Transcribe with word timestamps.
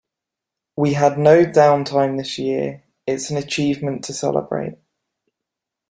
We 0.75 0.93
had 0.93 1.19
no 1.19 1.45
downtime 1.45 2.17
this 2.17 2.39
year. 2.39 2.83
It's 3.05 3.29
an 3.29 3.37
achievement 3.37 4.03
to 4.05 4.13
celebrate. 4.13 4.79